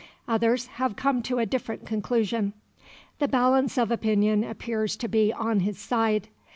[0.27, 2.53] Others have come to a different conclusion.
[3.19, 6.27] The balance of opinion appears to be on his side.